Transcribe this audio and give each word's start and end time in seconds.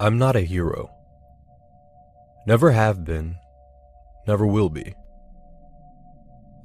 I'm 0.00 0.16
not 0.16 0.36
a 0.36 0.40
hero. 0.40 0.90
Never 2.46 2.70
have 2.70 3.04
been, 3.04 3.36
never 4.28 4.46
will 4.46 4.68
be. 4.68 4.94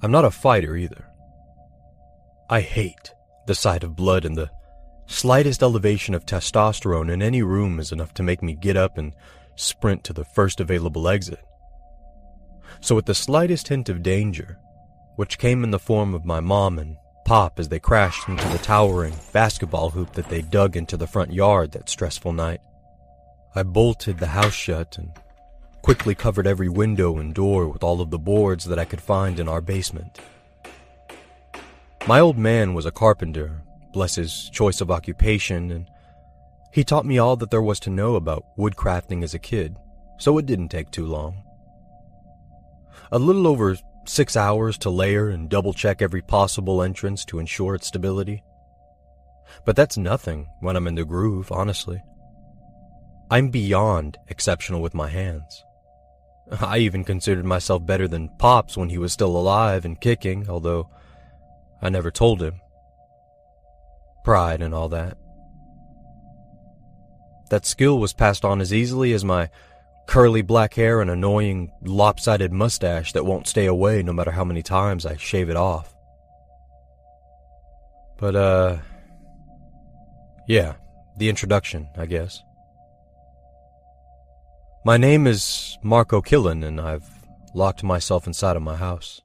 I'm 0.04 0.12
not 0.12 0.26
a 0.26 0.32
fighter 0.32 0.76
either. 0.76 1.06
I 2.50 2.62
hate 2.62 3.14
the 3.48 3.56
sight 3.56 3.84
of 3.84 3.96
blood 3.96 4.26
and 4.26 4.38
the 4.38 4.52
slightest 5.08 5.64
elevation 5.64 6.14
of 6.14 6.26
testosterone 6.26 7.12
in 7.12 7.24
any 7.24 7.42
room 7.42 7.80
is 7.80 7.92
enough 7.92 8.14
to 8.16 8.24
make 8.24 8.44
me 8.44 8.54
get 8.54 8.78
up 8.78 9.00
and 9.00 9.14
sprint 9.56 10.04
to 10.04 10.14
the 10.14 10.26
first 10.26 10.60
available 10.60 11.10
exit. 11.10 11.44
So 12.82 12.94
with 12.96 13.06
the 13.06 13.16
slightest 13.16 13.68
hint 13.68 13.90
of 13.90 14.04
danger, 14.04 14.60
which 15.16 15.40
came 15.40 15.64
in 15.64 15.72
the 15.72 15.80
form 15.80 16.14
of 16.14 16.26
my 16.26 16.40
mom 16.40 16.78
and 16.78 16.98
pop 17.26 17.60
as 17.60 17.70
they 17.70 17.80
crashed 17.80 18.28
into 18.28 18.48
the 18.50 18.58
towering 18.60 19.16
basketball 19.32 19.90
hoop 19.90 20.14
that 20.14 20.30
they 20.30 20.42
dug 20.42 20.76
into 20.76 20.98
the 20.98 21.08
front 21.08 21.34
yard 21.34 21.72
that 21.72 21.90
stressful 21.90 22.34
night, 22.34 22.62
I 23.56 23.62
bolted 23.62 24.18
the 24.18 24.28
house 24.28 24.54
shut 24.54 24.98
and 24.98 25.12
quickly 25.84 26.16
covered 26.16 26.48
every 26.48 26.70
window 26.70 27.18
and 27.20 27.36
door 27.36 27.68
with 27.68 27.84
all 27.84 28.02
of 28.02 28.10
the 28.10 28.18
boards 28.18 28.66
that 28.66 28.80
I 28.80 28.86
could 28.86 29.02
find 29.02 29.40
in 29.40 29.48
our 29.48 29.62
basement. 29.62 30.20
My 32.08 32.20
old 32.20 32.38
man 32.38 32.74
was 32.74 32.86
a 32.86 32.92
carpenter, 32.92 33.62
bless 33.92 34.16
his 34.16 34.50
choice 34.52 34.82
of 34.82 34.90
occupation, 34.90 35.72
and 35.72 35.88
he 36.72 36.84
taught 36.84 37.06
me 37.06 37.20
all 37.20 37.36
that 37.36 37.52
there 37.52 37.62
was 37.62 37.80
to 37.82 37.92
know 37.92 38.16
about 38.16 38.46
woodcrafting 38.58 39.24
as 39.24 39.36
a 39.36 39.40
kid, 39.40 39.78
so 40.18 40.38
it 40.40 40.48
didn't 40.48 40.70
take 40.70 40.90
too 40.90 41.06
long. 41.06 41.44
A 43.12 43.20
little 43.20 43.46
over 43.46 43.78
six 44.06 44.36
hours 44.36 44.78
to 44.80 44.90
layer 44.90 45.30
and 45.30 45.48
double 45.48 45.74
check 45.74 46.02
every 46.02 46.22
possible 46.22 46.82
entrance 46.82 47.24
to 47.26 47.40
ensure 47.40 47.76
its 47.76 47.88
stability. 47.88 48.42
But 49.64 49.76
that's 49.76 49.98
nothing 49.98 50.48
when 50.60 50.76
I'm 50.76 50.88
in 50.88 50.96
the 50.96 51.06
groove, 51.06 51.52
honestly. 51.52 52.02
I'm 53.30 53.50
beyond 53.50 54.18
exceptional 54.28 54.82
with 54.82 54.94
my 54.94 55.10
hands. 55.10 55.64
I 56.62 56.80
even 56.80 57.04
considered 57.04 57.46
myself 57.46 57.86
better 57.86 58.08
than 58.08 58.30
Pops 58.38 58.78
when 58.78 58.90
he 58.90 58.98
was 58.98 59.14
still 59.14 59.36
alive 59.36 59.86
and 59.86 60.00
kicking, 60.00 60.50
although 60.50 60.90
I 61.82 61.90
never 61.90 62.12
told 62.12 62.42
him. 62.42 62.62
Pride 64.24 64.62
and 64.62 64.74
all 64.74 64.90
that. 64.90 65.18
That 67.50 67.66
skill 67.66 68.00
was 68.00 68.14
passed 68.14 68.46
on 68.46 68.62
as 68.62 68.74
easily 68.74 69.14
as 69.14 69.26
my 69.26 69.50
curly 70.06 70.42
black 70.42 70.74
hair 70.74 71.02
and 71.02 71.10
annoying 71.10 71.72
lopsided 71.82 72.52
mustache 72.52 73.14
that 73.14 73.26
won't 73.26 73.48
stay 73.48 73.66
away 73.66 74.04
no 74.04 74.14
matter 74.14 74.32
how 74.32 74.44
many 74.44 74.62
times 74.62 75.06
I 75.06 75.18
shave 75.18 75.50
it 75.50 75.56
off. 75.56 75.94
But, 78.18 78.36
uh, 78.36 78.78
yeah, 80.48 80.74
the 81.18 81.30
introduction, 81.30 81.90
I 81.98 82.06
guess. 82.06 82.42
My 84.86 84.98
name 84.98 85.28
is 85.28 85.78
Marco 85.82 86.22
Killen, 86.22 86.62
and 86.66 86.82
I've 86.82 87.10
locked 87.56 87.86
myself 87.86 88.28
inside 88.28 88.58
of 88.58 88.62
my 88.62 88.76
house. 88.76 89.22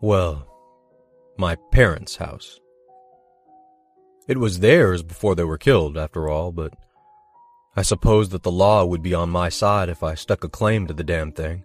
Well, 0.00 0.46
my 1.36 1.56
parents' 1.72 2.14
house. 2.14 2.60
It 4.28 4.38
was 4.38 4.60
theirs 4.60 5.02
before 5.02 5.34
they 5.34 5.42
were 5.42 5.58
killed, 5.58 5.98
after 5.98 6.28
all, 6.28 6.52
but 6.52 6.72
I 7.74 7.82
suppose 7.82 8.28
that 8.28 8.44
the 8.44 8.52
law 8.52 8.84
would 8.84 9.02
be 9.02 9.12
on 9.12 9.28
my 9.28 9.48
side 9.48 9.88
if 9.88 10.04
I 10.04 10.14
stuck 10.14 10.44
a 10.44 10.48
claim 10.48 10.86
to 10.86 10.94
the 10.94 11.02
damn 11.02 11.32
thing, 11.32 11.64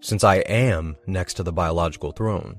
since 0.00 0.24
I 0.24 0.38
am 0.38 0.96
next 1.06 1.34
to 1.34 1.44
the 1.44 1.52
biological 1.52 2.10
throne. 2.10 2.58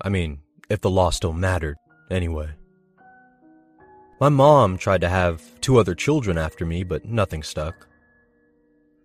I 0.00 0.08
mean, 0.08 0.40
if 0.70 0.80
the 0.80 0.88
law 0.88 1.10
still 1.10 1.34
mattered, 1.34 1.76
anyway. 2.10 2.54
My 4.18 4.30
mom 4.30 4.78
tried 4.78 5.02
to 5.02 5.08
have 5.10 5.42
two 5.60 5.76
other 5.78 5.94
children 5.94 6.38
after 6.38 6.64
me, 6.64 6.84
but 6.84 7.04
nothing 7.04 7.42
stuck. 7.42 7.86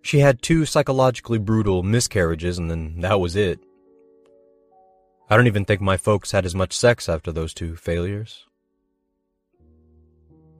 She 0.00 0.20
had 0.20 0.40
two 0.40 0.64
psychologically 0.64 1.38
brutal 1.38 1.82
miscarriages, 1.82 2.58
and 2.58 2.70
then 2.70 3.00
that 3.00 3.20
was 3.20 3.36
it. 3.36 3.60
I 5.28 5.36
don't 5.36 5.46
even 5.46 5.64
think 5.64 5.80
my 5.80 5.96
folks 5.96 6.32
had 6.32 6.46
as 6.46 6.54
much 6.54 6.72
sex 6.72 7.08
after 7.08 7.30
those 7.30 7.52
two 7.52 7.76
failures. 7.76 8.46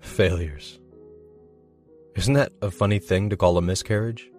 Failures. 0.00 0.78
Isn't 2.14 2.34
that 2.34 2.52
a 2.60 2.70
funny 2.70 2.98
thing 2.98 3.30
to 3.30 3.36
call 3.36 3.56
a 3.56 3.62
miscarriage? 3.62 4.30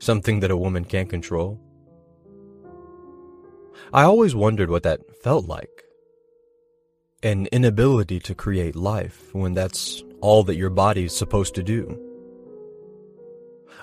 Something 0.00 0.40
that 0.40 0.50
a 0.50 0.56
woman 0.56 0.84
can't 0.84 1.08
control? 1.08 1.60
I 3.92 4.02
always 4.02 4.34
wondered 4.34 4.70
what 4.70 4.82
that 4.82 5.00
felt 5.22 5.46
like 5.46 5.84
an 7.22 7.46
inability 7.52 8.18
to 8.20 8.34
create 8.34 8.74
life 8.74 9.28
when 9.34 9.52
that's 9.52 10.02
all 10.20 10.42
that 10.44 10.56
your 10.56 10.70
body 10.70 11.04
is 11.04 11.16
supposed 11.16 11.54
to 11.54 11.62
do. 11.62 11.98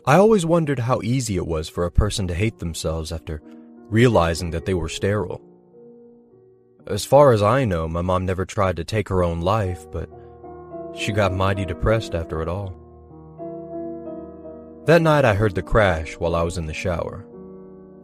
I 0.06 0.16
always 0.16 0.46
wondered 0.46 0.80
how 0.80 1.02
easy 1.04 1.36
it 1.36 1.46
was 1.46 1.70
for 1.70 1.86
a 1.86 1.92
person 1.92 2.28
to 2.28 2.34
hate 2.34 2.60
themselves 2.60 3.12
after 3.12 3.42
realizing 3.90 4.52
that 4.52 4.66
they 4.66 4.74
were 4.74 4.90
sterile. 4.90 5.42
As 6.88 7.06
far 7.06 7.32
as 7.32 7.44
I 7.44 7.66
know, 7.66 7.88
my 7.88 8.02
mom 8.02 8.26
never 8.26 8.46
tried 8.46 8.78
to 8.78 8.84
take 8.84 9.10
her 9.10 9.24
own 9.24 9.42
life, 9.42 9.86
but 9.92 10.10
she 10.96 11.12
got 11.12 11.34
mighty 11.34 11.66
depressed 11.66 12.16
after 12.16 12.42
it 12.42 12.48
all. 12.48 12.74
That 14.86 15.02
night 15.02 15.26
I 15.26 15.34
heard 15.34 15.54
the 15.54 15.62
crash 15.62 16.14
while 16.14 16.34
I 16.34 16.44
was 16.44 16.58
in 16.58 16.66
the 16.66 16.74
shower. 16.74 17.26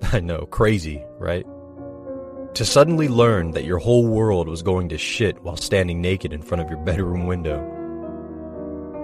I 0.12 0.20
know, 0.20 0.46
crazy, 0.46 1.04
right? 1.18 1.46
To 2.56 2.66
suddenly 2.66 3.08
learn 3.08 3.52
that 3.52 3.66
your 3.66 3.80
whole 3.80 4.06
world 4.06 4.48
was 4.48 4.62
going 4.62 4.90
to 4.90 4.98
shit 4.98 5.42
while 5.42 5.58
standing 5.58 6.02
naked 6.02 6.34
in 6.34 6.44
front 6.44 6.62
of 6.62 6.70
your 6.70 6.80
bedroom 6.86 7.26
window. 7.26 7.60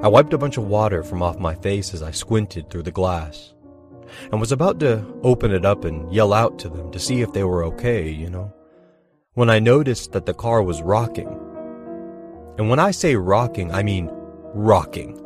I 0.04 0.08
wiped 0.08 0.34
a 0.34 0.38
bunch 0.38 0.58
of 0.58 0.68
water 0.68 1.04
from 1.04 1.24
off 1.24 1.40
my 1.40 1.56
face 1.56 1.94
as 1.96 2.04
I 2.04 2.12
squinted 2.12 2.70
through 2.70 2.84
the 2.84 2.92
glass, 2.92 3.56
and 4.32 4.40
was 4.40 4.52
about 4.52 4.80
to 4.82 5.04
open 5.24 5.52
it 5.52 5.66
up 5.66 5.84
and 5.84 6.14
yell 6.14 6.32
out 6.32 6.60
to 6.60 6.70
them 6.70 6.92
to 6.92 7.00
see 7.00 7.22
if 7.22 7.34
they 7.34 7.44
were 7.44 7.66
okay, 7.66 8.08
you 8.08 8.30
know, 8.30 8.54
when 9.34 9.50
I 9.50 9.58
noticed 9.58 10.12
that 10.12 10.28
the 10.28 10.34
car 10.34 10.62
was 10.62 10.84
rocking. 10.84 11.28
And 12.60 12.70
when 12.70 12.80
I 12.80 12.92
say 12.92 13.16
rocking, 13.16 13.72
I 13.72 13.82
mean 13.82 14.12
rocking, 14.54 15.20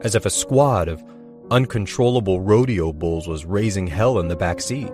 as 0.00 0.14
if 0.14 0.24
a 0.24 0.30
squad 0.30 0.88
of 0.88 1.04
uncontrollable 1.50 2.40
rodeo 2.40 2.92
bulls 2.92 3.28
was 3.28 3.44
raising 3.44 3.86
hell 3.86 4.18
in 4.18 4.28
the 4.28 4.36
back 4.36 4.62
seat. 4.62 4.90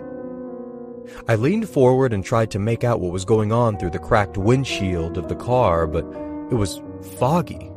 I 1.28 1.34
leaned 1.34 1.68
forward 1.68 2.12
and 2.12 2.24
tried 2.24 2.50
to 2.52 2.58
make 2.58 2.84
out 2.84 3.00
what 3.00 3.12
was 3.12 3.24
going 3.24 3.52
on 3.52 3.78
through 3.78 3.90
the 3.90 3.98
cracked 3.98 4.36
windshield 4.36 5.18
of 5.18 5.28
the 5.28 5.36
car, 5.36 5.86
but 5.86 6.04
it 6.50 6.54
was 6.54 6.80
foggy. 7.18 7.70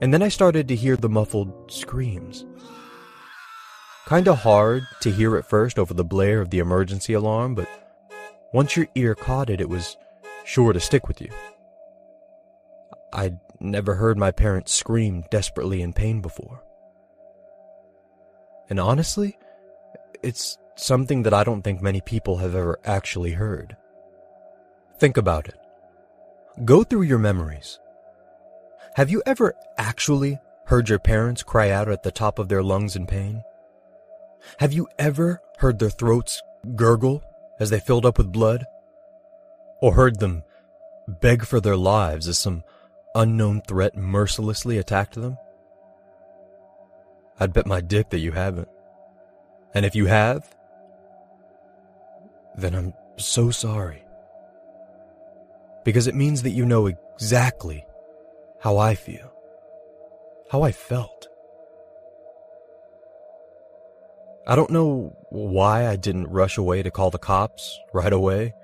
And 0.00 0.12
then 0.12 0.22
I 0.22 0.28
started 0.28 0.68
to 0.68 0.76
hear 0.76 0.96
the 0.96 1.08
muffled 1.08 1.70
screams. 1.70 2.44
Kinda 4.08 4.34
hard 4.34 4.84
to 5.00 5.10
hear 5.10 5.36
at 5.36 5.48
first 5.48 5.78
over 5.78 5.94
the 5.94 6.04
blare 6.04 6.40
of 6.40 6.50
the 6.50 6.58
emergency 6.58 7.12
alarm, 7.12 7.54
but 7.54 7.68
once 8.52 8.76
your 8.76 8.86
ear 8.94 9.14
caught 9.14 9.50
it, 9.50 9.60
it 9.60 9.68
was 9.68 9.96
sure 10.44 10.72
to 10.72 10.80
stick 10.80 11.08
with 11.08 11.20
you. 11.20 11.30
I'd 13.12 13.38
never 13.58 13.94
heard 13.94 14.18
my 14.18 14.30
parents 14.30 14.72
scream 14.72 15.24
desperately 15.30 15.82
in 15.82 15.92
pain 15.92 16.20
before. 16.20 16.62
And 18.68 18.78
honestly, 18.78 19.38
it's 20.22 20.58
something 20.76 21.22
that 21.24 21.34
I 21.34 21.42
don't 21.42 21.62
think 21.62 21.82
many 21.82 22.00
people 22.00 22.38
have 22.38 22.54
ever 22.54 22.78
actually 22.84 23.32
heard. 23.32 23.76
Think 24.98 25.16
about 25.16 25.48
it. 25.48 25.58
Go 26.64 26.84
through 26.84 27.02
your 27.02 27.18
memories. 27.18 27.78
Have 28.94 29.10
you 29.10 29.22
ever 29.26 29.54
actually 29.76 30.38
heard 30.66 30.88
your 30.88 30.98
parents 30.98 31.42
cry 31.42 31.70
out 31.70 31.88
at 31.88 32.02
the 32.02 32.10
top 32.10 32.38
of 32.38 32.48
their 32.48 32.62
lungs 32.62 32.96
in 32.96 33.06
pain? 33.06 33.42
Have 34.58 34.72
you 34.72 34.88
ever 34.98 35.42
heard 35.58 35.78
their 35.78 35.90
throats 35.90 36.40
gurgle 36.74 37.22
as 37.58 37.70
they 37.70 37.80
filled 37.80 38.06
up 38.06 38.18
with 38.18 38.32
blood? 38.32 38.64
Or 39.80 39.94
heard 39.94 40.18
them 40.18 40.44
beg 41.06 41.44
for 41.44 41.60
their 41.60 41.76
lives 41.76 42.26
as 42.26 42.38
some 42.38 42.64
unknown 43.14 43.62
threat 43.62 43.96
mercilessly 43.96 44.78
attacked 44.78 45.14
them? 45.14 45.36
I'd 47.38 47.52
bet 47.52 47.66
my 47.66 47.80
dick 47.80 48.10
that 48.10 48.18
you 48.18 48.32
haven't. 48.32 48.68
And 49.74 49.84
if 49.84 49.94
you 49.94 50.06
have, 50.06 50.56
then 52.56 52.74
I'm 52.74 52.94
so 53.16 53.50
sorry. 53.50 54.02
Because 55.84 56.06
it 56.06 56.14
means 56.14 56.42
that 56.42 56.50
you 56.50 56.64
know 56.64 56.86
exactly 56.86 57.84
how 58.60 58.78
I 58.78 58.94
feel, 58.94 59.32
how 60.50 60.62
I 60.62 60.72
felt. 60.72 61.28
I 64.48 64.56
don't 64.56 64.70
know 64.70 65.16
why 65.30 65.88
I 65.88 65.96
didn't 65.96 66.28
rush 66.28 66.56
away 66.56 66.82
to 66.82 66.90
call 66.90 67.10
the 67.10 67.18
cops 67.18 67.78
right 67.92 68.12
away. 68.12 68.54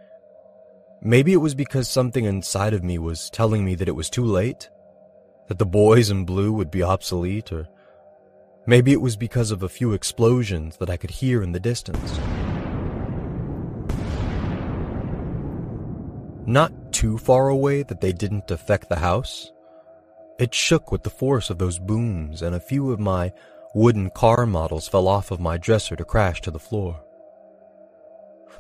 Maybe 1.01 1.33
it 1.33 1.39
was 1.39 1.55
because 1.55 1.89
something 1.89 2.25
inside 2.25 2.75
of 2.75 2.85
me 2.85 2.99
was 2.99 3.29
telling 3.31 3.65
me 3.65 3.75
that 3.75 3.89
it 3.89 3.97
was 3.97 4.09
too 4.09 4.25
late, 4.25 4.71
that 5.49 5.59
the 5.59 5.67
boys 5.67 6.11
in 6.11 6.25
blue 6.25 6.53
would 6.53 6.71
be 6.71 6.85
obsolete, 6.85 7.53
or 7.53 7.69
maybe 8.67 8.93
it 8.93 9.01
was 9.01 9.17
because 9.17 9.51
of 9.51 9.65
a 9.65 9.69
few 9.69 9.93
explosions 9.93 10.77
that 10.77 10.89
I 10.89 10.97
could 10.97 11.11
hear 11.11 11.43
in 11.43 11.51
the 11.51 11.61
distance. 11.61 12.19
Not 16.53 16.93
too 16.93 17.17
far 17.17 17.49
away 17.49 17.83
that 17.83 18.03
they 18.03 18.13
didn't 18.13 18.51
affect 18.51 18.91
the 18.91 18.97
house, 18.97 19.51
It 20.39 20.53
shook 20.53 20.93
with 20.93 21.03
the 21.03 21.09
force 21.09 21.49
of 21.49 21.57
those 21.57 21.79
booms, 21.79 22.43
and 22.43 22.55
a 22.55 22.61
few 22.61 22.93
of 22.93 23.01
my 23.01 23.33
wooden 23.75 24.11
car 24.11 24.45
models 24.45 24.87
fell 24.87 25.09
off 25.09 25.31
of 25.31 25.41
my 25.41 25.57
dresser 25.57 25.97
to 25.97 26.05
crash 26.05 26.43
to 26.43 26.51
the 26.51 26.59
floor. 26.59 27.03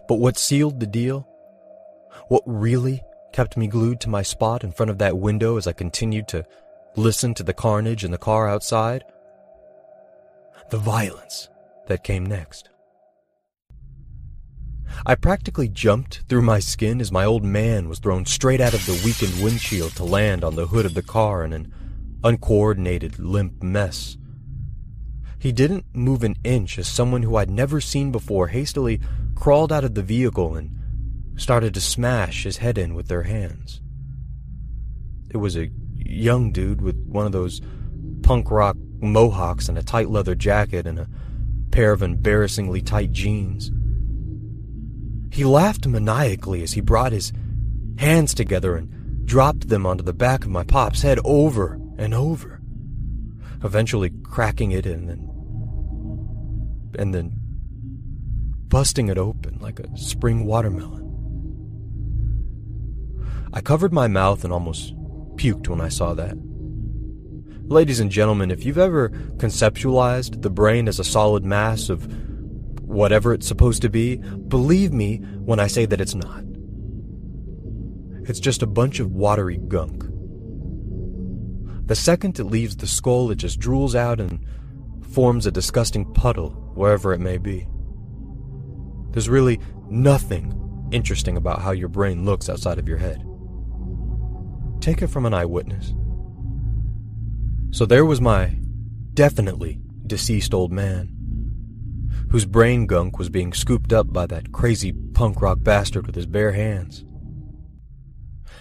But 0.08 0.20
what 0.20 0.38
sealed 0.38 0.80
the 0.80 0.86
deal? 0.86 1.28
What 2.28 2.44
really 2.46 3.02
kept 3.32 3.58
me 3.58 3.66
glued 3.66 4.00
to 4.00 4.08
my 4.08 4.22
spot 4.22 4.64
in 4.64 4.72
front 4.72 4.88
of 4.88 4.98
that 4.98 5.18
window 5.18 5.58
as 5.58 5.66
I 5.66 5.72
continued 5.72 6.28
to 6.28 6.46
listen 6.96 7.34
to 7.34 7.42
the 7.42 7.52
carnage 7.52 8.04
in 8.04 8.10
the 8.10 8.16
car 8.16 8.48
outside? 8.48 9.04
The 10.70 10.78
violence 10.78 11.50
that 11.88 12.04
came 12.04 12.24
next. 12.24 12.70
I 15.04 15.14
practically 15.14 15.68
jumped 15.68 16.22
through 16.28 16.42
my 16.42 16.58
skin 16.58 17.00
as 17.00 17.10
my 17.10 17.24
old 17.24 17.44
man 17.44 17.88
was 17.88 17.98
thrown 17.98 18.24
straight 18.26 18.60
out 18.60 18.74
of 18.74 18.86
the 18.86 19.00
weakened 19.04 19.42
windshield 19.42 19.96
to 19.96 20.04
land 20.04 20.44
on 20.44 20.54
the 20.54 20.66
hood 20.66 20.86
of 20.86 20.94
the 20.94 21.02
car 21.02 21.44
in 21.44 21.52
an 21.52 21.72
uncoordinated, 22.22 23.18
limp 23.18 23.62
mess. 23.62 24.16
He 25.38 25.50
didn't 25.50 25.86
move 25.92 26.22
an 26.22 26.36
inch 26.44 26.78
as 26.78 26.86
someone 26.86 27.22
who 27.22 27.36
I'd 27.36 27.50
never 27.50 27.80
seen 27.80 28.12
before 28.12 28.48
hastily 28.48 29.00
crawled 29.34 29.72
out 29.72 29.82
of 29.82 29.94
the 29.94 30.02
vehicle 30.02 30.54
and 30.54 30.70
started 31.36 31.74
to 31.74 31.80
smash 31.80 32.44
his 32.44 32.58
head 32.58 32.78
in 32.78 32.94
with 32.94 33.08
their 33.08 33.24
hands. 33.24 33.80
It 35.30 35.38
was 35.38 35.56
a 35.56 35.70
young 35.96 36.52
dude 36.52 36.80
with 36.80 36.96
one 37.08 37.26
of 37.26 37.32
those 37.32 37.60
punk 38.22 38.50
rock 38.50 38.76
mohawks 39.00 39.68
and 39.68 39.76
a 39.76 39.82
tight 39.82 40.10
leather 40.10 40.36
jacket 40.36 40.86
and 40.86 40.98
a 41.00 41.08
pair 41.72 41.90
of 41.92 42.02
embarrassingly 42.02 42.82
tight 42.82 43.10
jeans. 43.10 43.72
He 45.32 45.44
laughed 45.46 45.86
maniacally 45.86 46.62
as 46.62 46.74
he 46.74 46.82
brought 46.82 47.12
his 47.12 47.32
hands 47.96 48.34
together 48.34 48.76
and 48.76 49.26
dropped 49.26 49.70
them 49.70 49.86
onto 49.86 50.04
the 50.04 50.12
back 50.12 50.44
of 50.44 50.50
my 50.50 50.62
pop's 50.62 51.00
head 51.00 51.18
over 51.24 51.80
and 51.96 52.12
over, 52.12 52.60
eventually 53.64 54.10
cracking 54.24 54.72
it 54.72 54.84
and 54.84 55.08
then 55.08 55.28
and 56.98 57.14
then 57.14 57.32
busting 58.68 59.08
it 59.08 59.16
open 59.16 59.58
like 59.58 59.80
a 59.80 59.96
spring 59.96 60.44
watermelon. 60.44 61.08
I 63.54 63.62
covered 63.62 63.94
my 63.94 64.08
mouth 64.08 64.44
and 64.44 64.52
almost 64.52 64.94
puked 65.36 65.66
when 65.66 65.80
I 65.80 65.88
saw 65.88 66.12
that. 66.12 66.36
Ladies 67.70 68.00
and 68.00 68.10
gentlemen, 68.10 68.50
if 68.50 68.66
you've 68.66 68.76
ever 68.76 69.08
conceptualized 69.38 70.42
the 70.42 70.50
brain 70.50 70.88
as 70.88 70.98
a 70.98 71.04
solid 71.04 71.46
mass 71.46 71.88
of 71.88 72.06
whatever 72.92 73.32
it's 73.32 73.48
supposed 73.48 73.82
to 73.82 73.88
be, 73.88 74.16
believe 74.16 74.92
me 74.92 75.16
when 75.16 75.58
I 75.58 75.66
say 75.66 75.86
that 75.86 76.00
it's 76.00 76.14
not. 76.14 76.44
It's 78.28 78.40
just 78.40 78.62
a 78.62 78.66
bunch 78.66 79.00
of 79.00 79.10
watery 79.10 79.58
gunk. 79.58 80.04
The 81.86 81.96
second 81.96 82.38
it 82.38 82.44
leaves 82.44 82.76
the 82.76 82.86
skull, 82.86 83.30
it 83.30 83.36
just 83.36 83.58
drools 83.58 83.94
out 83.94 84.20
and 84.20 84.46
forms 85.10 85.46
a 85.46 85.50
disgusting 85.50 86.10
puddle 86.12 86.50
wherever 86.74 87.12
it 87.12 87.20
may 87.20 87.38
be. 87.38 87.66
There's 89.10 89.28
really 89.28 89.60
nothing 89.90 90.58
interesting 90.92 91.36
about 91.36 91.60
how 91.60 91.72
your 91.72 91.88
brain 91.88 92.24
looks 92.24 92.48
outside 92.48 92.78
of 92.78 92.88
your 92.88 92.98
head. 92.98 93.24
Take 94.80 95.02
it 95.02 95.08
from 95.08 95.26
an 95.26 95.34
eyewitness. 95.34 95.94
So 97.70 97.86
there 97.86 98.04
was 98.04 98.20
my 98.20 98.56
definitely 99.14 99.80
deceased 100.06 100.54
old 100.54 100.72
man, 100.72 101.10
whose 102.30 102.44
brain 102.44 102.86
gunk 102.86 103.18
was 103.18 103.28
being 103.28 103.52
scooped 103.52 103.92
up 103.92 104.12
by 104.12 104.26
that 104.26 104.52
crazy 104.52 104.92
punk 104.92 105.40
rock 105.40 105.58
bastard 105.62 106.06
with 106.06 106.14
his 106.14 106.26
bare 106.26 106.52
hands. 106.52 107.04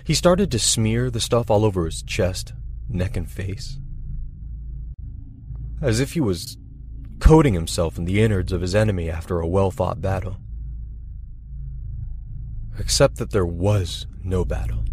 He 0.03 0.13
started 0.13 0.51
to 0.51 0.59
smear 0.59 1.09
the 1.09 1.19
stuff 1.19 1.49
all 1.49 1.63
over 1.63 1.85
his 1.85 2.01
chest, 2.01 2.53
neck, 2.89 3.15
and 3.15 3.29
face 3.29 3.77
as 5.81 5.99
if 5.99 6.13
he 6.13 6.21
was 6.21 6.57
coating 7.19 7.53
himself 7.53 7.97
in 7.97 8.05
the 8.05 8.21
innards 8.21 8.51
of 8.51 8.61
his 8.61 8.75
enemy 8.75 9.09
after 9.09 9.39
a 9.39 9.47
well 9.47 9.71
fought 9.71 9.99
battle. 9.99 10.37
Except 12.79 13.17
that 13.17 13.31
there 13.31 13.45
was 13.45 14.05
no 14.23 14.45
battle. 14.45 14.85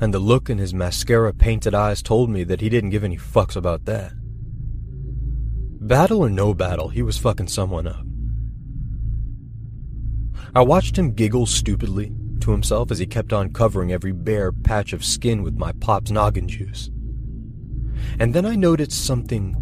And 0.00 0.12
the 0.12 0.18
look 0.18 0.48
in 0.48 0.58
his 0.58 0.74
mascara 0.74 1.32
painted 1.32 1.74
eyes 1.74 2.02
told 2.02 2.30
me 2.30 2.44
that 2.44 2.60
he 2.60 2.68
didn't 2.68 2.90
give 2.90 3.04
any 3.04 3.16
fucks 3.16 3.56
about 3.56 3.84
that. 3.84 4.12
Battle 5.84 6.20
or 6.20 6.30
no 6.30 6.54
battle, 6.54 6.88
he 6.88 7.02
was 7.02 7.18
fucking 7.18 7.48
someone 7.48 7.86
up. 7.86 8.06
I 10.54 10.62
watched 10.62 10.98
him 10.98 11.12
giggle 11.12 11.44
stupidly 11.44 12.10
to 12.40 12.52
himself 12.52 12.90
as 12.90 12.98
he 12.98 13.06
kept 13.06 13.34
on 13.34 13.52
covering 13.52 13.92
every 13.92 14.12
bare 14.12 14.50
patch 14.50 14.94
of 14.94 15.04
skin 15.04 15.42
with 15.42 15.58
my 15.58 15.72
pop's 15.72 16.10
noggin 16.10 16.48
juice. 16.48 16.90
And 18.18 18.32
then 18.32 18.46
I 18.46 18.54
noticed 18.54 19.04
something 19.04 19.56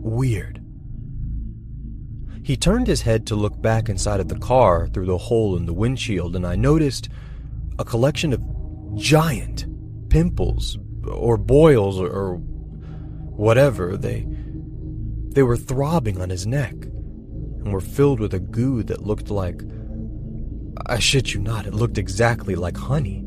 weird. 0.00 0.62
He 2.44 2.56
turned 2.56 2.86
his 2.86 3.02
head 3.02 3.26
to 3.26 3.34
look 3.34 3.60
back 3.60 3.88
inside 3.88 4.20
of 4.20 4.28
the 4.28 4.38
car 4.38 4.86
through 4.86 5.06
the 5.06 5.18
hole 5.18 5.56
in 5.56 5.66
the 5.66 5.74
windshield, 5.74 6.36
and 6.36 6.46
I 6.46 6.54
noticed 6.54 7.08
a 7.80 7.84
collection 7.84 8.32
of 8.32 8.40
giant 8.94 9.66
pimples 10.08 10.78
or 11.04 11.36
boils 11.36 11.98
or, 11.98 12.10
or 12.10 12.36
whatever. 12.36 13.96
They 13.96 14.26
they 15.34 15.42
were 15.42 15.56
throbbing 15.56 16.20
on 16.20 16.30
his 16.30 16.46
neck 16.46 16.72
and 16.72 17.72
were 17.72 17.80
filled 17.80 18.20
with 18.20 18.34
a 18.34 18.40
goo 18.40 18.82
that 18.84 19.06
looked 19.06 19.30
like 19.30 19.62
I 20.86 20.98
shit 20.98 21.34
you 21.34 21.40
not, 21.40 21.66
it 21.66 21.74
looked 21.74 21.98
exactly 21.98 22.54
like 22.54 22.76
honey. 22.76 23.24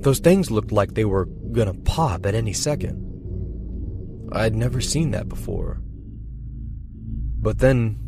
Those 0.00 0.20
things 0.20 0.50
looked 0.50 0.72
like 0.72 0.94
they 0.94 1.04
were 1.04 1.26
gonna 1.52 1.74
pop 1.74 2.26
at 2.26 2.34
any 2.34 2.52
second. 2.52 3.04
I'd 4.32 4.54
never 4.54 4.80
seen 4.80 5.10
that 5.12 5.28
before. 5.28 5.80
But 7.40 7.58
then, 7.58 7.98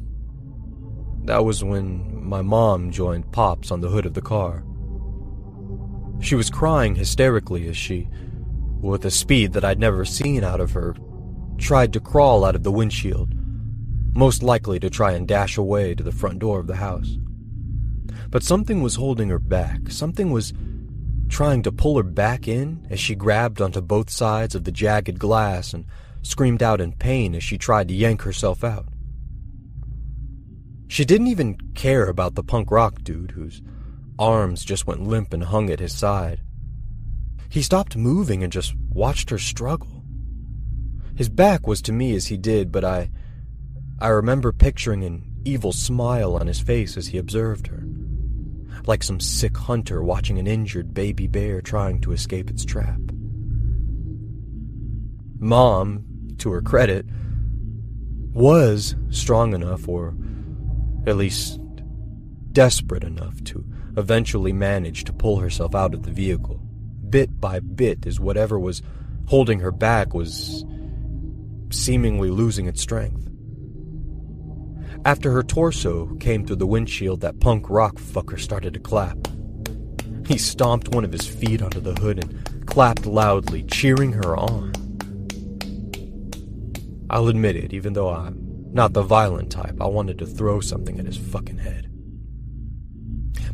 that 1.25 1.45
was 1.45 1.65
when 1.65 2.25
my 2.25 2.43
mom 2.43 2.91
joined 2.91 3.33
Pops 3.33 3.71
on 3.71 3.81
the 3.81 3.89
hood 3.89 4.07
of 4.07 4.15
the 4.15 4.23
car. 4.23 4.65
She 6.21 6.35
was 6.35 6.51
crying 6.51 6.95
hysterically 6.95 7.69
as 7.69 7.77
she, 7.77 8.09
with 8.81 9.05
a 9.05 9.11
speed 9.11 9.53
that 9.55 9.65
I'd 9.65 9.79
never 9.79 10.05
seen 10.05 10.45
out 10.45 10.61
of 10.61 10.73
her, 10.73 10.95
tried 11.61 11.93
to 11.93 12.01
crawl 12.01 12.45
out 12.45 12.57
of 12.57 12.65
the 12.65 12.73
windshield, 12.73 13.33
most 14.15 14.43
likely 14.43 14.81
to 14.81 14.91
try 14.91 15.13
and 15.13 15.29
dash 15.29 15.57
away 15.57 15.95
to 15.95 16.03
the 16.03 16.13
front 16.13 16.39
door 16.41 16.59
of 16.59 16.67
the 16.67 16.77
house. 16.77 17.17
But 18.29 18.43
something 18.43 18.83
was 18.83 18.97
holding 18.97 19.29
her 19.29 19.39
back. 19.39 19.91
Something 19.91 20.31
was 20.31 20.53
trying 21.29 21.63
to 21.63 21.73
pull 21.73 21.97
her 21.97 22.03
back 22.03 22.49
in 22.49 22.87
as 22.91 22.99
she 22.99 23.15
grabbed 23.15 23.61
onto 23.61 23.81
both 23.81 24.11
sides 24.11 24.55
of 24.55 24.65
the 24.65 24.73
jagged 24.73 25.19
glass 25.19 25.73
and 25.73 25.85
screamed 26.23 26.63
out 26.63 26.81
in 26.81 26.93
pain 26.93 27.35
as 27.35 27.43
she 27.43 27.57
tried 27.57 27.89
to 27.89 27.95
yank 27.95 28.23
herself 28.23 28.65
out. 28.65 28.87
She 30.89 31.05
didn't 31.05 31.29
even 31.29 31.57
care 31.75 32.07
about 32.07 32.35
the 32.35 32.43
punk 32.43 32.71
rock 32.71 33.03
dude 33.03 33.31
whose 33.31 33.63
arms 34.19 34.65
just 34.65 34.87
went 34.87 35.07
limp 35.07 35.33
and 35.33 35.45
hung 35.45 35.71
at 35.71 35.79
his 35.79 35.97
side. 35.97 36.41
He 37.49 37.63
stopped 37.63 37.97
moving 37.97 38.43
and 38.43 38.53
just 38.53 38.75
watched 38.91 39.31
her 39.31 39.39
struggle. 39.39 40.00
His 41.21 41.29
back 41.29 41.67
was 41.67 41.83
to 41.83 41.93
me 41.93 42.15
as 42.15 42.29
he 42.29 42.39
did, 42.39 42.73
but 42.73 42.83
I 42.83 43.11
I 43.99 44.09
remember 44.09 44.53
picturing 44.53 45.05
an 45.05 45.31
evil 45.45 45.71
smile 45.71 46.35
on 46.35 46.47
his 46.47 46.61
face 46.61 46.97
as 46.97 47.09
he 47.09 47.19
observed 47.19 47.67
her, 47.67 47.85
like 48.87 49.03
some 49.03 49.21
sick 49.21 49.55
hunter 49.55 50.03
watching 50.03 50.39
an 50.39 50.47
injured 50.47 50.95
baby 50.95 51.27
bear 51.27 51.61
trying 51.61 52.01
to 52.01 52.13
escape 52.13 52.49
its 52.49 52.65
trap. 52.65 52.99
Mom, 55.39 56.07
to 56.39 56.53
her 56.53 56.63
credit, 56.63 57.05
was 58.33 58.97
strong 59.11 59.53
enough, 59.53 59.87
or 59.87 60.15
at 61.07 61.19
least 61.19 61.61
desperate 62.53 63.05
enough, 63.05 63.45
to 63.45 63.63
eventually 63.99 64.55
manage 64.55 65.05
to 65.05 65.13
pull 65.13 65.37
herself 65.37 65.75
out 65.75 65.93
of 65.93 66.05
the 66.05 66.13
vehicle, 66.13 66.63
bit 67.11 67.43
by 67.43 67.61
bit, 67.61 68.07
as 68.07 68.19
whatever 68.19 68.59
was 68.59 68.81
holding 69.27 69.61
her 69.61 69.71
back 69.71 70.15
was 70.15 70.65
seemingly 71.73 72.31
losing 72.31 72.67
its 72.67 72.81
strength. 72.81 73.29
After 75.05 75.31
her 75.33 75.43
torso 75.43 76.15
came 76.17 76.45
through 76.45 76.57
the 76.57 76.67
windshield, 76.67 77.23
that 77.23 77.41
punk 77.41 77.71
rock 77.71 77.97
fucker 77.97 78.39
started 78.39 78.75
to 78.75 78.81
clap. 78.81 79.17
He 80.27 80.37
stomped 80.37 80.95
one 80.95 81.05
of 81.05 81.13
his 81.13 81.27
feet 81.27 81.63
onto 81.63 81.81
the 81.81 81.95
hood 81.95 82.19
and 82.19 82.67
clapped 82.67 83.07
loudly, 83.07 83.63
cheering 83.65 84.13
her 84.13 84.37
on. 84.37 84.73
I'll 87.09 87.29
admit 87.29 87.57
it, 87.57 87.73
even 87.73 87.95
though 87.95 88.11
I'm 88.11 88.51
not 88.73 88.93
the 88.93 89.03
violent 89.03 89.51
type, 89.51 89.81
I 89.81 89.87
wanted 89.87 90.19
to 90.19 90.27
throw 90.27 90.61
something 90.61 91.01
at 91.01 91.07
his 91.07 91.17
fucking 91.17 91.59
head. 91.59 91.91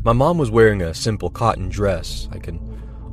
My 0.03 0.13
mom 0.13 0.37
was 0.37 0.51
wearing 0.51 0.81
a 0.81 0.93
simple 0.93 1.29
cotton 1.29 1.69
dress. 1.69 2.29
I 2.31 2.37
can 2.37 2.59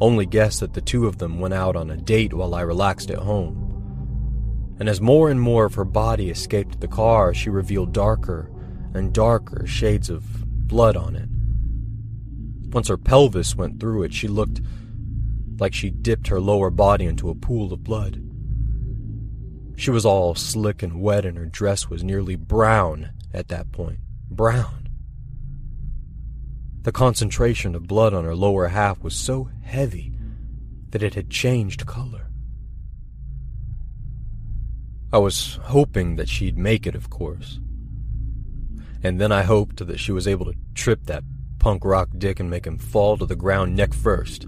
only 0.01 0.27
guess 0.27 0.61
that 0.61 0.75
the 0.75 0.83
two 0.83 1.07
of 1.07 1.19
them 1.19 1.41
went 1.41 1.55
out 1.55 1.77
on 1.77 1.91
a 1.91 1.97
date 1.97 2.35
while 2.35 2.55
I 2.55 2.61
relaxed 2.61 3.11
at 3.11 3.19
home. 3.19 3.64
And 4.79 4.89
as 4.89 5.01
more 5.01 5.31
and 5.31 5.41
more 5.41 5.65
of 5.65 5.75
her 5.75 5.85
body 5.85 6.31
escaped 6.31 6.81
the 6.81 6.89
car, 6.89 7.33
she 7.33 7.51
revealed 7.51 7.93
darker 7.93 8.51
and 8.95 9.13
darker 9.13 9.67
shades 9.67 10.11
of 10.11 10.25
blood 10.67 10.97
on 10.97 11.15
it. 11.17 11.29
Once 12.73 12.89
her 12.89 12.97
pelvis 12.97 13.55
went 13.55 13.79
through 13.79 14.03
it, 14.03 14.13
she 14.13 14.27
looked 14.27 14.61
like 15.59 15.75
she 15.75 15.91
dipped 15.91 16.29
her 16.29 16.41
lower 16.41 16.71
body 16.71 17.05
into 17.05 17.31
a 17.31 17.35
pool 17.35 17.73
of 17.73 17.85
blood. 17.85 18.21
She 19.77 19.91
was 19.91 20.05
all 20.05 20.35
slick 20.35 20.83
and 20.83 21.01
wet, 21.01 21.25
and 21.25 21.37
her 21.37 21.47
dress 21.47 21.89
was 21.89 22.05
nearly 22.05 22.37
brown 22.37 23.11
at 23.33 23.49
that 23.49 23.73
point. 23.73 23.99
Brown. 24.31 24.89
The 26.83 26.93
concentration 26.93 27.75
of 27.75 27.87
blood 27.87 28.13
on 28.13 28.25
her 28.25 28.37
lower 28.37 28.69
half 28.69 29.03
was 29.03 29.15
so 29.15 29.49
heavy 29.63 30.13
that 30.91 31.03
it 31.03 31.15
had 31.15 31.31
changed 31.31 31.87
color. 31.87 32.24
I 35.15 35.19
was 35.19 35.61
hoping 35.63 36.17
that 36.17 36.29
she'd 36.29 36.59
make 36.59 36.89
it, 36.89 36.97
of 36.97 37.09
course. 37.09 37.61
And 39.01 39.21
then 39.21 39.31
I 39.31 39.45
hoped 39.45 39.87
that 39.87 40.01
she 40.01 40.11
was 40.11 40.27
able 40.27 40.45
to 40.47 40.59
trip 40.75 41.05
that 41.05 41.23
punk 41.61 41.85
rock 41.85 42.09
dick 42.19 42.41
and 42.41 42.51
make 42.51 42.67
him 42.67 42.79
fall 42.79 43.17
to 43.19 43.25
the 43.25 43.37
ground 43.37 43.77
neck 43.77 43.95
first. 43.95 44.43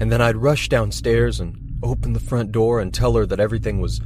And 0.00 0.10
then 0.10 0.22
I'd 0.22 0.38
rush 0.38 0.70
downstairs 0.70 1.38
and 1.38 1.78
open 1.82 2.14
the 2.14 2.18
front 2.18 2.50
door 2.50 2.80
and 2.80 2.94
tell 2.94 3.12
her 3.12 3.26
that 3.26 3.40
everything 3.40 3.78
was 3.78 4.00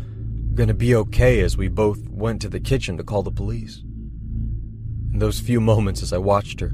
going 0.55 0.67
to 0.67 0.75
be 0.75 0.97
okay 0.97 1.39
as 1.43 1.57
we 1.57 1.69
both 1.69 2.09
went 2.09 2.43
to 2.43 2.49
the 2.49 2.59
kitchen 2.59 2.97
to 2.97 3.05
call 3.05 3.23
the 3.23 3.31
police. 3.31 3.85
In 5.13 5.21
those 5.21 5.39
few 5.39 5.61
moments 5.61 6.03
as 6.03 6.13
I 6.13 6.19
watched 6.19 6.59
her 6.59 6.73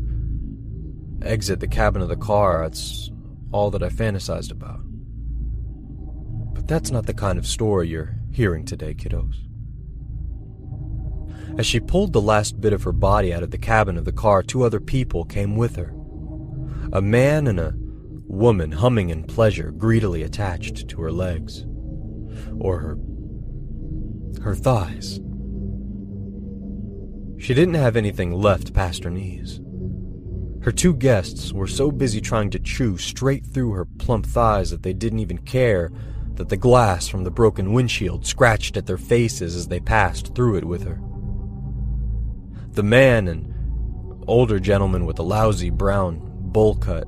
exit 1.21 1.61
the 1.61 1.69
cabin 1.69 2.01
of 2.01 2.09
the 2.09 2.17
car, 2.17 2.63
that's 2.63 3.11
all 3.53 3.71
that 3.73 3.83
I 3.83 3.91
fantasized 3.91 4.51
about. 4.51 4.81
But 6.55 6.67
that's 6.67 6.91
not 6.91 7.05
the 7.05 7.13
kind 7.13 7.39
of 7.39 7.47
story 7.47 7.89
you're 7.89 8.17
hearing 8.33 8.65
today, 8.65 8.95
kiddos. 8.95 9.37
As 11.59 11.67
she 11.67 11.81
pulled 11.81 12.13
the 12.13 12.21
last 12.21 12.61
bit 12.61 12.73
of 12.73 12.83
her 12.83 12.93
body 12.93 13.33
out 13.33 13.43
of 13.43 13.51
the 13.51 13.59
cabin 13.59 13.99
of 13.99 14.05
the 14.05 14.13
car, 14.13 14.43
two 14.43 14.63
other 14.63 14.81
people 14.81 15.25
came 15.25 15.57
with 15.57 15.77
her. 15.77 15.95
A 16.93 17.03
man 17.03 17.47
and 17.47 17.61
a 17.61 17.75
woman 18.27 18.73
humming 18.73 19.11
in 19.11 19.25
pleasure, 19.25 19.71
greedily 19.71 20.23
attached 20.23 20.89
to 20.89 21.01
her 21.03 21.13
legs. 21.13 21.67
Or 22.59 22.79
her. 22.79 22.97
her 24.43 24.55
thighs. 24.55 25.21
She 27.39 27.55
didn't 27.55 27.75
have 27.75 27.97
anything 27.97 28.33
left 28.33 28.73
past 28.73 29.05
her 29.05 29.11
knees. 29.11 29.61
Her 30.63 30.73
two 30.73 30.95
guests 30.95 31.53
were 31.53 31.67
so 31.67 31.91
busy 31.91 32.21
trying 32.21 32.51
to 32.51 32.59
chew 32.59 32.97
straight 32.97 33.45
through 33.45 33.73
her 33.73 33.85
plump 33.85 34.27
thighs 34.27 34.71
that 34.71 34.85
they 34.85 34.93
didn't 34.93 35.19
even 35.19 35.39
care 35.39 35.91
that 36.43 36.49
the 36.49 36.57
glass 36.57 37.07
from 37.07 37.23
the 37.23 37.31
broken 37.31 37.73
windshield 37.73 38.27
scratched 38.27 38.77
at 38.77 38.85
their 38.85 38.99
faces 38.99 39.55
as 39.55 39.69
they 39.69 39.79
passed 39.79 40.35
through 40.35 40.57
it 40.57 40.65
with 40.65 40.83
her. 40.83 41.01
The 42.73 42.83
man, 42.83 43.29
an 43.29 44.25
older 44.27 44.59
gentleman 44.59 45.07
with 45.07 45.21
a 45.21 45.23
lousy 45.23 45.71
brown 45.71 46.21
bowl 46.51 46.75
cut, 46.75 47.07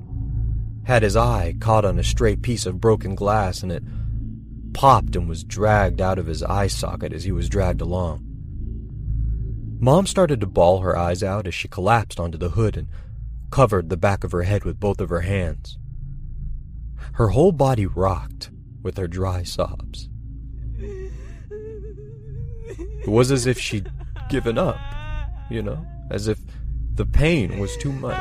had 0.84 1.02
his 1.02 1.16
eye 1.16 1.56
caught 1.58 1.84
on 1.84 1.98
a 1.98 2.04
stray 2.04 2.36
piece 2.36 2.64
of 2.64 2.80
broken 2.80 3.16
glass 3.16 3.64
and 3.64 3.72
it 3.72 3.82
popped 4.72 5.16
and 5.16 5.28
was 5.28 5.42
dragged 5.42 6.00
out 6.00 6.20
of 6.20 6.26
his 6.26 6.44
eye 6.44 6.68
socket 6.68 7.12
as 7.12 7.24
he 7.24 7.32
was 7.32 7.48
dragged 7.48 7.80
along. 7.80 8.24
Mom 9.80 10.06
started 10.06 10.38
to 10.42 10.46
bawl 10.46 10.78
her 10.78 10.96
eyes 10.96 11.24
out 11.24 11.48
as 11.48 11.54
she 11.56 11.66
collapsed 11.66 12.20
onto 12.20 12.38
the 12.38 12.50
hood 12.50 12.76
and 12.76 12.86
covered 13.50 13.88
the 13.88 13.96
back 13.96 14.22
of 14.22 14.30
her 14.30 14.44
head 14.44 14.62
with 14.62 14.78
both 14.78 15.00
of 15.00 15.08
her 15.08 15.22
hands. 15.22 15.76
Her 17.14 17.30
whole 17.30 17.50
body 17.50 17.86
rocked 17.86 18.52
with 18.84 18.96
her 18.96 19.08
dry 19.08 19.42
sobs. 19.42 20.08
It 22.78 23.08
was 23.08 23.32
as 23.32 23.46
if 23.46 23.58
she'd 23.58 23.90
given 24.30 24.56
up, 24.56 24.78
you 25.50 25.62
know, 25.62 25.84
as 26.10 26.28
if 26.28 26.38
the 26.94 27.04
pain 27.04 27.58
was 27.58 27.76
too 27.78 27.92
much 27.92 28.16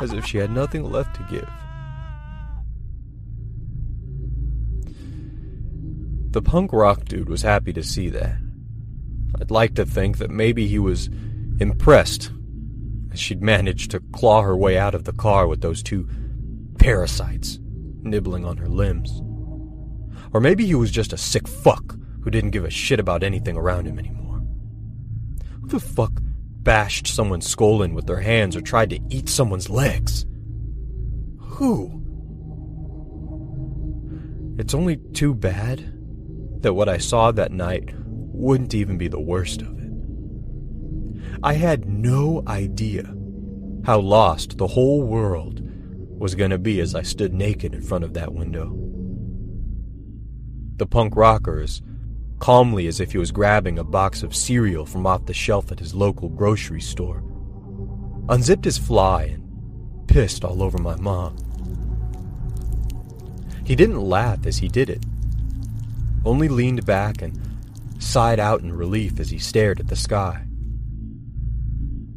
as 0.00 0.12
if 0.12 0.24
she 0.26 0.38
had 0.38 0.50
nothing 0.50 0.84
left 0.84 1.16
to 1.16 1.22
give. 1.30 1.48
The 6.30 6.42
punk 6.42 6.72
rock 6.72 7.04
dude 7.04 7.28
was 7.28 7.42
happy 7.42 7.72
to 7.72 7.82
see 7.82 8.08
that. 8.10 8.36
I'd 9.40 9.50
like 9.50 9.74
to 9.74 9.86
think 9.86 10.18
that 10.18 10.30
maybe 10.30 10.66
he 10.66 10.78
was 10.78 11.08
impressed 11.60 12.30
as 13.12 13.20
she'd 13.20 13.42
managed 13.42 13.92
to 13.92 14.00
claw 14.12 14.42
her 14.42 14.56
way 14.56 14.76
out 14.76 14.94
of 14.94 15.04
the 15.04 15.12
car 15.12 15.46
with 15.46 15.60
those 15.60 15.82
two 15.82 16.08
parasites 16.78 17.58
nibbling 18.04 18.44
on 18.44 18.56
her 18.58 18.68
limbs. 18.68 19.22
Or 20.32 20.40
maybe 20.40 20.66
he 20.66 20.74
was 20.74 20.90
just 20.90 21.12
a 21.12 21.18
sick 21.18 21.46
fuck 21.46 21.96
who 22.22 22.30
didn't 22.30 22.50
give 22.50 22.64
a 22.64 22.70
shit 22.70 23.00
about 23.00 23.22
anything 23.22 23.56
around 23.56 23.86
him 23.86 23.98
anymore. 23.98 24.42
Who 25.60 25.68
the 25.68 25.80
fuck 25.80 26.20
bashed 26.64 27.06
someone's 27.06 27.46
skull 27.46 27.82
in 27.82 27.94
with 27.94 28.06
their 28.06 28.20
hands 28.20 28.56
or 28.56 28.60
tried 28.60 28.90
to 28.90 28.98
eat 29.10 29.28
someone's 29.28 29.70
legs. 29.70 30.24
Who? 31.38 32.00
It's 34.58 34.74
only 34.74 34.96
too 34.96 35.34
bad 35.34 35.92
that 36.62 36.74
what 36.74 36.88
I 36.88 36.98
saw 36.98 37.30
that 37.32 37.52
night 37.52 37.90
wouldn't 37.96 38.74
even 38.74 38.98
be 38.98 39.08
the 39.08 39.20
worst 39.20 39.62
of 39.62 39.78
it. 39.78 39.90
I 41.42 41.54
had 41.54 41.86
no 41.86 42.42
idea 42.46 43.14
how 43.84 44.00
lost 44.00 44.56
the 44.56 44.66
whole 44.66 45.02
world 45.02 45.60
was 46.18 46.34
going 46.34 46.50
to 46.50 46.58
be 46.58 46.80
as 46.80 46.94
I 46.94 47.02
stood 47.02 47.34
naked 47.34 47.74
in 47.74 47.82
front 47.82 48.04
of 48.04 48.14
that 48.14 48.32
window. 48.32 48.72
The 50.76 50.86
punk 50.86 51.16
rockers 51.16 51.82
calmly 52.38 52.86
as 52.86 53.00
if 53.00 53.12
he 53.12 53.18
was 53.18 53.32
grabbing 53.32 53.78
a 53.78 53.84
box 53.84 54.22
of 54.22 54.34
cereal 54.34 54.86
from 54.86 55.06
off 55.06 55.26
the 55.26 55.34
shelf 55.34 55.72
at 55.72 55.78
his 55.78 55.94
local 55.94 56.28
grocery 56.28 56.80
store. 56.80 57.22
Unzipped 58.28 58.64
his 58.64 58.78
fly 58.78 59.24
and 59.24 60.08
pissed 60.08 60.44
all 60.44 60.62
over 60.62 60.78
my 60.78 60.96
mom. 60.96 61.36
He 63.64 63.74
didn't 63.74 64.00
laugh 64.00 64.46
as 64.46 64.58
he 64.58 64.68
did 64.68 64.90
it, 64.90 65.04
only 66.24 66.48
leaned 66.48 66.84
back 66.84 67.22
and 67.22 67.38
sighed 67.98 68.38
out 68.38 68.60
in 68.60 68.72
relief 68.72 69.18
as 69.18 69.30
he 69.30 69.38
stared 69.38 69.80
at 69.80 69.88
the 69.88 69.96
sky. 69.96 70.44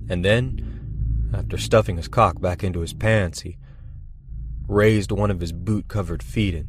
And 0.09 0.23
then, 0.23 1.31
after 1.33 1.57
stuffing 1.57 1.97
his 1.97 2.07
cock 2.07 2.41
back 2.41 2.63
into 2.63 2.79
his 2.79 2.93
pants, 2.93 3.41
he 3.41 3.57
raised 4.67 5.11
one 5.11 5.31
of 5.31 5.39
his 5.39 5.53
boot 5.53 5.87
covered 5.87 6.21
feet 6.21 6.53
and 6.53 6.67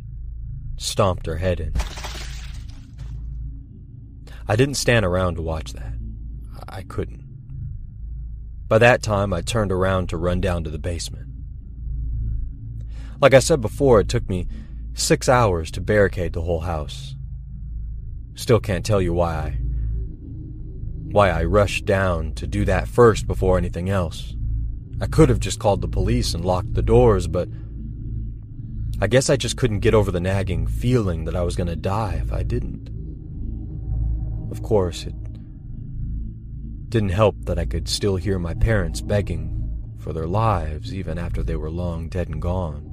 stomped 0.76 1.26
her 1.26 1.37
head 1.37 1.61
in. 1.61 1.73
I 4.47 4.57
didn't 4.57 4.76
stand 4.76 5.05
around 5.05 5.35
to 5.35 5.43
watch 5.43 5.73
that. 5.75 5.93
I 6.69 6.83
couldn't. 6.83 7.25
By 8.69 8.78
that 8.78 9.02
time, 9.02 9.33
I 9.33 9.40
turned 9.40 9.73
around 9.73 10.09
to 10.09 10.17
run 10.17 10.40
down 10.40 10.64
to 10.64 10.71
the 10.71 10.78
basement. 10.78 11.26
Like 13.21 13.35
I 13.35 13.40
said 13.40 13.61
before, 13.61 14.00
it 14.00 14.09
took 14.09 14.28
me 14.28 14.47
six 14.95 15.28
hours 15.28 15.71
to 15.73 15.81
barricade 15.81 16.33
the 16.33 16.43
whole 16.43 16.61
house. 16.61 17.17
Still 18.35 18.61
can't 18.61 18.87
tell 18.87 19.02
you 19.02 19.12
why 19.12 19.35
I. 19.35 19.50
why 21.11 21.31
I 21.31 21.45
rushed 21.45 21.85
down 21.85 22.35
to 22.35 22.47
do 22.47 22.64
that 22.67 22.87
first 22.87 23.26
before 23.26 23.59
anything 23.59 23.88
else. 23.90 24.35
I 25.00 25.07
could 25.07 25.28
have 25.31 25.40
just 25.40 25.59
called 25.59 25.81
the 25.81 25.88
police 25.88 26.35
and 26.35 26.45
locked 26.45 26.75
the 26.75 26.83
doors, 26.83 27.26
but. 27.26 27.49
I 29.00 29.07
guess 29.07 29.31
I 29.31 29.37
just 29.37 29.57
couldn't 29.57 29.78
get 29.78 29.95
over 29.95 30.11
the 30.11 30.21
nagging 30.21 30.67
feeling 30.67 31.25
that 31.25 31.37
I 31.37 31.43
was 31.43 31.55
going 31.55 31.69
to 31.69 31.76
die 31.76 32.21
if 32.21 32.33
I 32.33 32.43
didn't. 32.43 32.90
Of 34.50 34.62
course, 34.62 35.05
it 35.05 35.14
didn't 36.88 37.11
help 37.11 37.37
that 37.45 37.61
I 37.61 37.64
could 37.64 37.88
still 37.88 38.17
hear 38.17 38.40
my 38.40 38.55
parents 38.55 39.00
begging 39.00 39.55
for 39.99 40.12
their 40.12 40.26
lives 40.26 40.93
even 40.93 41.17
after 41.17 41.45
they 41.45 41.55
were 41.55 41.71
long 41.71 42.09
dead 42.09 42.28
and 42.28 42.43
gone. 42.43 42.88